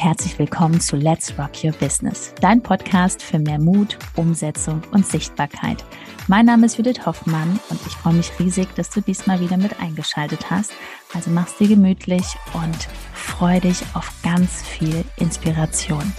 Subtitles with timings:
[0.00, 5.06] und herzlich willkommen zu Let's Rock Your Business, dein Podcast für mehr Mut, Umsetzung und
[5.06, 5.84] Sichtbarkeit.
[6.26, 9.78] Mein Name ist Judith Hoffmann und ich freue mich riesig, dass du diesmal wieder mit
[9.80, 10.72] eingeschaltet hast.
[11.14, 12.24] Also mach's dir gemütlich
[12.54, 16.12] und freu dich auf ganz viel Inspiration.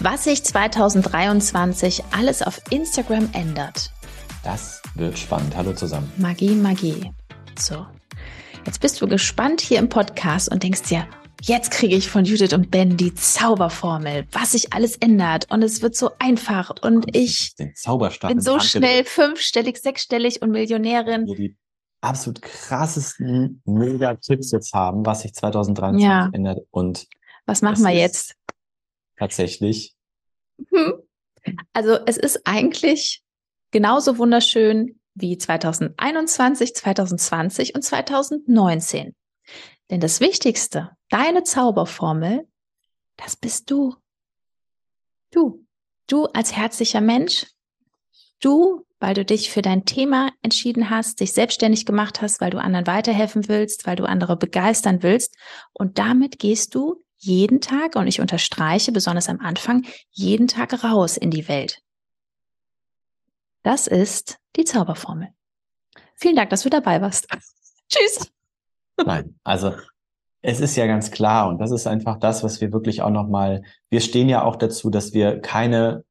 [0.00, 3.92] Was sich 2023 alles auf Instagram ändert.
[4.42, 5.56] Das wird spannend.
[5.56, 6.10] Hallo zusammen.
[6.16, 7.12] Magie, Magie.
[7.58, 7.86] So.
[8.66, 11.06] Jetzt bist du gespannt hier im Podcast und denkst dir,
[11.42, 15.82] jetzt kriege ich von Judith und Ben die Zauberformel, was sich alles ändert und es
[15.82, 21.26] wird so einfach und ich bin so schnell fünfstellig, sechsstellig und Millionärin.
[21.26, 21.56] Die
[22.00, 26.30] absolut krassesten Mega-Tipps jetzt haben, was sich 2023 Ja.
[26.32, 27.06] ändert und
[27.46, 28.34] Was machen wir jetzt?
[29.16, 29.94] tatsächlich
[30.72, 30.94] Hm.
[31.72, 33.22] Also es ist eigentlich
[33.70, 39.14] genauso wunderschön wie 2021, 2020 und 2019.
[39.90, 42.46] Denn das Wichtigste, deine Zauberformel,
[43.16, 43.94] das bist du.
[45.30, 45.64] Du.
[46.06, 47.46] Du als herzlicher Mensch.
[48.40, 52.58] Du, weil du dich für dein Thema entschieden hast, dich selbstständig gemacht hast, weil du
[52.58, 55.34] anderen weiterhelfen willst, weil du andere begeistern willst.
[55.72, 61.16] Und damit gehst du jeden Tag, und ich unterstreiche besonders am Anfang, jeden Tag raus
[61.16, 61.80] in die Welt.
[63.62, 65.28] Das ist die Zauberformel.
[66.14, 67.28] Vielen Dank, dass du dabei warst.
[67.88, 68.30] Tschüss.
[69.04, 69.72] Nein, also
[70.42, 73.62] es ist ja ganz klar und das ist einfach das, was wir wirklich auch nochmal,
[73.90, 76.04] wir stehen ja auch dazu, dass wir keine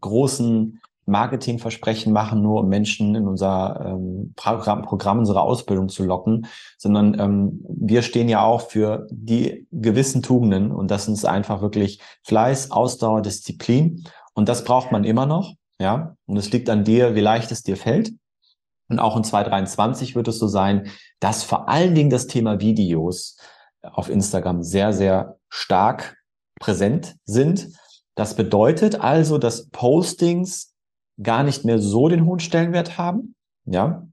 [0.00, 6.46] großen Marketingversprechen machen, nur um Menschen in unser ähm, Programm, Programm, unsere Ausbildung zu locken,
[6.76, 12.00] sondern ähm, wir stehen ja auch für die gewissen Tugenden und das ist einfach wirklich
[12.24, 17.14] Fleiß, Ausdauer, Disziplin und das braucht man immer noch, ja, und es liegt an dir,
[17.14, 18.12] wie leicht es dir fällt.
[18.88, 20.90] Und auch in 2023 wird es so sein,
[21.20, 23.36] dass vor allen Dingen das Thema Videos
[23.82, 26.16] auf Instagram sehr, sehr stark
[26.58, 27.68] präsent sind.
[28.14, 30.74] Das bedeutet also, dass Postings
[31.22, 33.34] gar nicht mehr so den hohen Stellenwert haben.
[33.64, 34.06] Ja.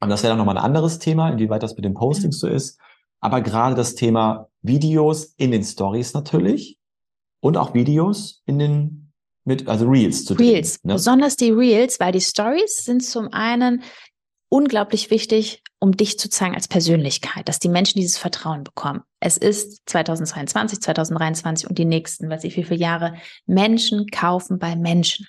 [0.00, 2.78] Und das wäre dann nochmal ein anderes Thema, inwieweit das mit den Postings so ist.
[3.20, 6.78] Aber gerade das Thema Videos in den Stories natürlich
[7.40, 9.11] und auch Videos in den
[9.44, 10.94] mit, also Reels zu drehen, Reels, ne?
[10.94, 13.82] besonders die Reels, weil die Stories sind zum einen
[14.48, 19.00] unglaublich wichtig, um dich zu zeigen als Persönlichkeit, dass die Menschen dieses Vertrauen bekommen.
[19.18, 23.14] Es ist 2022, 2023 und die nächsten, weiß ich wie viele Jahre,
[23.46, 25.26] Menschen kaufen bei Menschen.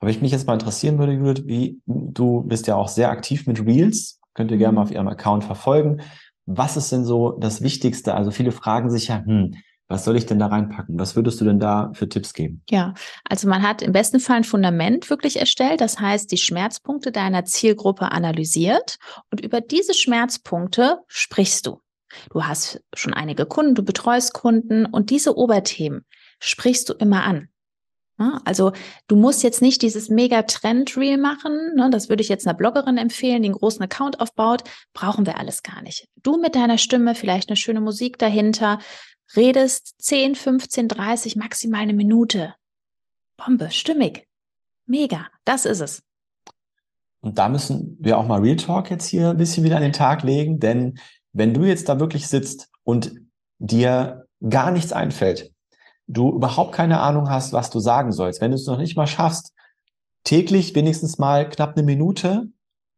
[0.00, 3.46] Aber ich mich jetzt mal interessieren würde, Judith, wie du bist ja auch sehr aktiv
[3.46, 6.02] mit Reels, könnt ihr gerne mal auf ihrem Account verfolgen.
[6.46, 8.14] Was ist denn so das Wichtigste?
[8.14, 9.56] Also viele fragen sich ja, hm,
[9.88, 10.98] was soll ich denn da reinpacken?
[10.98, 12.62] Was würdest du denn da für Tipps geben?
[12.68, 12.94] Ja,
[13.24, 15.80] also man hat im besten Fall ein Fundament wirklich erstellt.
[15.80, 18.98] Das heißt, die Schmerzpunkte deiner Zielgruppe analysiert
[19.30, 21.80] und über diese Schmerzpunkte sprichst du.
[22.30, 26.04] Du hast schon einige Kunden, du betreust Kunden und diese Oberthemen
[26.38, 27.48] sprichst du immer an.
[28.44, 28.72] Also
[29.06, 31.74] du musst jetzt nicht dieses mega Trend-Reel machen.
[31.76, 31.88] Ne?
[31.90, 34.64] Das würde ich jetzt einer Bloggerin empfehlen, die einen großen Account aufbaut.
[34.92, 36.08] Brauchen wir alles gar nicht.
[36.16, 38.80] Du mit deiner Stimme, vielleicht eine schöne Musik dahinter,
[39.36, 42.54] redest 10, 15, 30, maximal eine Minute.
[43.36, 44.26] Bombe, stimmig.
[44.86, 46.02] Mega, das ist es.
[47.20, 49.92] Und da müssen wir auch mal Real Talk jetzt hier ein bisschen wieder an den
[49.92, 50.98] Tag legen, denn
[51.32, 53.12] wenn du jetzt da wirklich sitzt und
[53.58, 55.52] dir gar nichts einfällt,
[56.06, 59.06] du überhaupt keine Ahnung hast, was du sagen sollst, wenn du es noch nicht mal
[59.06, 59.52] schaffst,
[60.24, 62.48] täglich wenigstens mal knapp eine Minute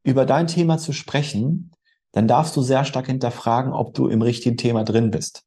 [0.04, 1.72] über dein Thema zu sprechen,
[2.12, 5.44] dann darfst du sehr stark hinterfragen, ob du im richtigen Thema drin bist.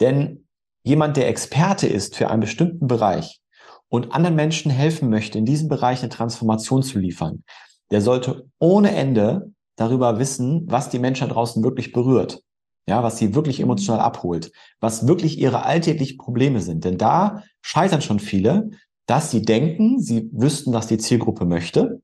[0.00, 0.46] Denn
[0.82, 3.40] jemand, der Experte ist für einen bestimmten Bereich
[3.88, 7.44] und anderen Menschen helfen möchte, in diesem Bereich eine Transformation zu liefern,
[7.90, 12.42] der sollte ohne Ende darüber wissen, was die Menschen da draußen wirklich berührt.
[12.86, 16.84] Ja, was sie wirklich emotional abholt, was wirklich ihre alltäglichen Probleme sind.
[16.84, 18.68] Denn da scheitern schon viele,
[19.06, 22.02] dass sie denken, sie wüssten, was die Zielgruppe möchte,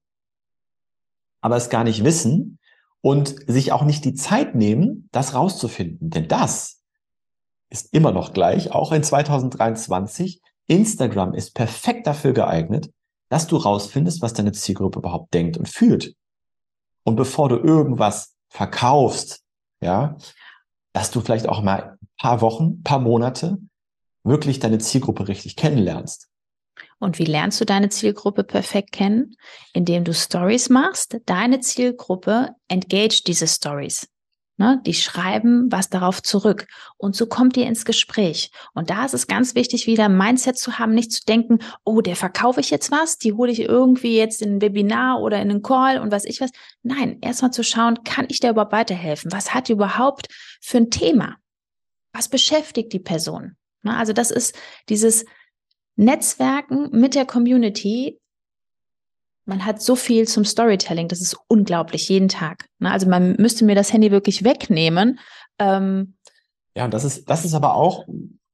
[1.42, 2.58] aber es gar nicht wissen
[3.02, 6.08] und sich auch nicht die Zeit nehmen, das rauszufinden.
[6.10, 6.79] Denn das
[7.70, 10.40] ist immer noch gleich, auch in 2023.
[10.66, 12.90] Instagram ist perfekt dafür geeignet,
[13.28, 16.14] dass du rausfindest, was deine Zielgruppe überhaupt denkt und fühlt.
[17.04, 19.42] Und bevor du irgendwas verkaufst,
[19.80, 20.16] ja,
[20.92, 23.58] dass du vielleicht auch mal ein paar Wochen, paar Monate
[24.24, 26.28] wirklich deine Zielgruppe richtig kennenlernst.
[26.98, 29.36] Und wie lernst du deine Zielgruppe perfekt kennen?
[29.72, 31.18] Indem du Stories machst.
[31.26, 34.09] Deine Zielgruppe engage diese Stories.
[34.60, 34.78] Ne?
[34.84, 36.66] Die schreiben was darauf zurück.
[36.98, 38.50] Und so kommt ihr ins Gespräch.
[38.74, 42.02] Und da ist es ganz wichtig, wieder ein Mindset zu haben, nicht zu denken, oh,
[42.02, 45.50] der verkaufe ich jetzt was, die hole ich irgendwie jetzt in ein Webinar oder in
[45.50, 46.50] einen Call und was ich was.
[46.82, 49.32] Nein, erstmal zu schauen, kann ich der überhaupt weiterhelfen?
[49.32, 50.26] Was hat die überhaupt
[50.60, 51.36] für ein Thema?
[52.12, 53.56] Was beschäftigt die Person?
[53.80, 53.96] Ne?
[53.96, 54.54] Also das ist
[54.90, 55.24] dieses
[55.96, 58.19] Netzwerken mit der Community
[59.50, 62.66] man hat so viel zum Storytelling, das ist unglaublich, jeden Tag.
[62.78, 62.90] Ne?
[62.90, 65.18] Also man müsste mir das Handy wirklich wegnehmen.
[65.58, 66.14] Ähm,
[66.76, 68.06] ja, das ist, das ist aber auch,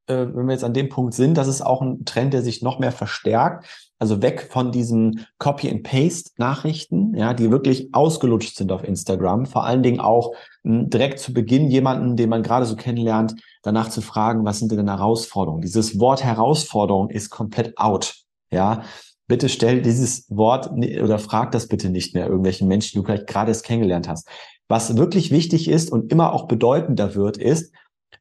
[0.07, 2.63] äh, wenn wir jetzt an dem Punkt sind, das ist auch ein Trend, der sich
[2.63, 3.67] noch mehr verstärkt.
[3.99, 9.45] Also weg von diesen Copy-and-Paste-Nachrichten, ja, die wirklich ausgelutscht sind auf Instagram.
[9.45, 10.33] Vor allen Dingen auch
[10.63, 14.61] mh, hm, direkt zu Beginn jemanden, den man gerade so kennenlernt, danach zu fragen, was
[14.61, 15.61] sind denn Herausforderungen?
[15.61, 18.15] Dieses Wort Herausforderung ist komplett out.
[18.51, 18.83] Ja,
[19.27, 23.27] bitte stell dieses Wort oder frag das bitte nicht mehr irgendwelchen Menschen, die du vielleicht
[23.27, 24.29] gerade erst kennengelernt hast.
[24.69, 27.73] Was wirklich wichtig ist und immer auch bedeutender wird, ist,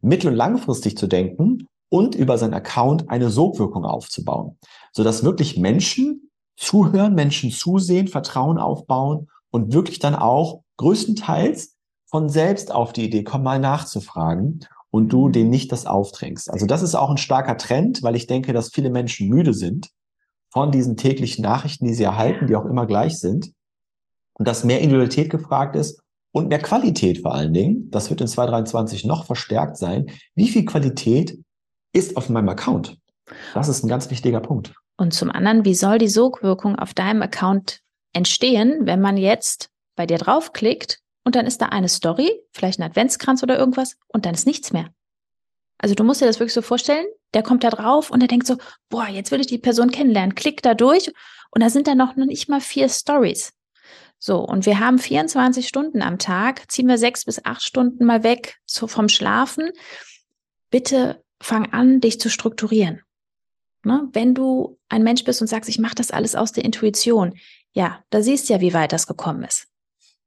[0.02, 4.58] mittel- und langfristig zu denken und über seinen Account eine Sogwirkung aufzubauen,
[4.92, 11.76] sodass wirklich Menschen zuhören, Menschen zusehen, Vertrauen aufbauen und wirklich dann auch größtenteils
[12.10, 16.50] von selbst auf die Idee kommen, mal nachzufragen und du denen nicht das aufdrängst.
[16.50, 19.90] Also das ist auch ein starker Trend, weil ich denke, dass viele Menschen müde sind
[20.56, 23.52] von diesen täglichen Nachrichten, die sie erhalten, die auch immer gleich sind.
[24.38, 26.00] Und dass mehr Individualität gefragt ist
[26.32, 27.92] und mehr Qualität vor allen Dingen.
[27.92, 30.08] Das wird in 2023 noch verstärkt sein.
[30.34, 31.38] Wie viel Qualität
[31.92, 32.98] ist auf meinem Account?
[33.54, 34.74] Das ist ein ganz wichtiger Punkt.
[34.98, 37.82] Und zum anderen, wie soll die Sogwirkung auf deinem Account
[38.14, 42.84] entstehen, wenn man jetzt bei dir draufklickt und dann ist da eine Story, vielleicht ein
[42.84, 44.88] Adventskranz oder irgendwas und dann ist nichts mehr.
[45.80, 48.48] Also du musst dir das wirklich so vorstellen, der kommt da drauf und der denkt
[48.48, 48.58] so,
[48.90, 51.12] boah, jetzt will ich die Person kennenlernen, klickt da durch
[51.52, 53.54] und da sind dann noch nicht mal vier Stories.
[54.18, 58.24] So, und wir haben 24 Stunden am Tag, ziehen wir sechs bis acht Stunden mal
[58.24, 59.70] weg so vom Schlafen.
[60.72, 63.02] Bitte fang an, dich zu strukturieren.
[63.84, 64.08] Ne?
[64.14, 67.36] Wenn du ein Mensch bist und sagst, ich mache das alles aus der Intuition,
[67.74, 69.68] ja, da siehst du ja, wie weit das gekommen ist.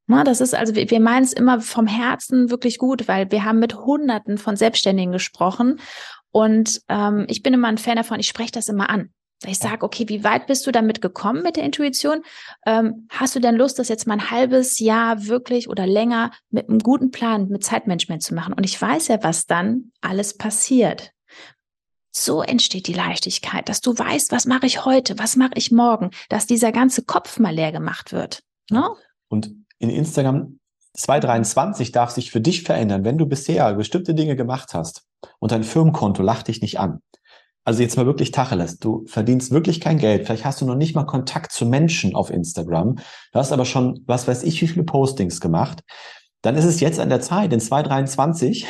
[0.07, 3.45] Na, das ist also, wir, wir meinen es immer vom Herzen wirklich gut, weil wir
[3.45, 5.81] haben mit Hunderten von Selbstständigen gesprochen
[6.31, 9.11] und ähm, ich bin immer ein Fan davon, ich spreche das immer an.
[9.47, 12.23] Ich sage, okay, wie weit bist du damit gekommen mit der Intuition?
[12.67, 16.69] Ähm, hast du denn Lust, das jetzt mal ein halbes Jahr wirklich oder länger mit
[16.69, 18.53] einem guten Plan, mit Zeitmanagement zu machen?
[18.53, 21.13] Und ich weiß ja, was dann alles passiert.
[22.11, 26.11] So entsteht die Leichtigkeit, dass du weißt, was mache ich heute, was mache ich morgen,
[26.29, 28.43] dass dieser ganze Kopf mal leer gemacht wird.
[28.71, 28.91] Ne?
[29.29, 30.58] Und in Instagram
[30.99, 35.05] 2023 darf sich für dich verändern, wenn du bisher bestimmte Dinge gemacht hast
[35.39, 37.01] und dein Firmenkonto lacht dich nicht an.
[37.65, 38.79] Also jetzt mal wirklich Tacheles.
[38.79, 40.25] Du verdienst wirklich kein Geld.
[40.25, 42.95] Vielleicht hast du noch nicht mal Kontakt zu Menschen auf Instagram.
[42.95, 45.83] Du hast aber schon, was weiß ich, wie viele Postings gemacht.
[46.41, 48.67] Dann ist es jetzt an der Zeit, in 2023,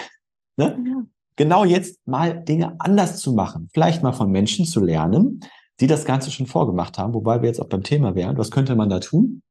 [0.57, 1.03] ne, ja.
[1.37, 3.69] genau jetzt mal Dinge anders zu machen.
[3.73, 5.41] Vielleicht mal von Menschen zu lernen,
[5.81, 8.37] die das Ganze schon vorgemacht haben, wobei wir jetzt auch beim Thema wären.
[8.37, 9.43] Was könnte man da tun?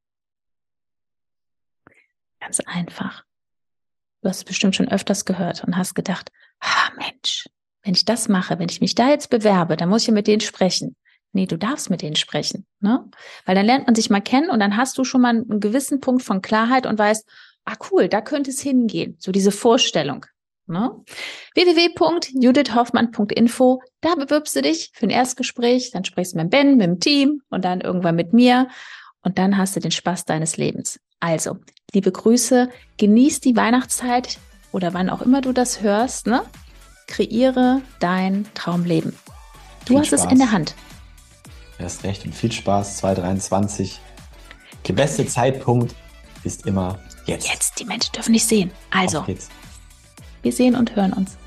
[2.47, 3.25] Ganz einfach.
[4.21, 7.49] Du hast es bestimmt schon öfters gehört und hast gedacht, ah Mensch,
[7.83, 10.39] wenn ich das mache, wenn ich mich da jetzt bewerbe, dann muss ich mit denen
[10.39, 10.95] sprechen.
[11.33, 13.03] Nee, du darfst mit denen sprechen, ne?
[13.44, 15.99] Weil dann lernt man sich mal kennen und dann hast du schon mal einen gewissen
[15.99, 17.27] Punkt von Klarheit und weißt,
[17.65, 19.17] ah cool, da könnte es hingehen.
[19.19, 20.25] So diese Vorstellung.
[20.67, 21.03] Ne?
[21.53, 27.01] www.judithhoffmann.info, da bewirbst du dich für ein Erstgespräch, dann sprichst du mit Ben, mit dem
[27.01, 28.69] Team und dann irgendwann mit mir
[29.21, 31.01] und dann hast du den Spaß deines Lebens.
[31.19, 31.57] Also,
[31.94, 34.39] liebe Grüße, genieß die Weihnachtszeit
[34.71, 36.44] oder wann auch immer du das hörst, ne?
[37.07, 39.13] Kreiere dein Traumleben.
[39.85, 40.25] Du viel hast Spaß.
[40.25, 40.75] es in der Hand.
[41.77, 43.99] Du hast recht und viel Spaß 2023.
[44.87, 45.95] Der beste Zeitpunkt
[46.44, 47.47] ist immer jetzt.
[47.47, 48.71] Jetzt, die Menschen dürfen nicht sehen.
[48.91, 49.25] Also,
[50.41, 51.37] wir sehen und hören uns.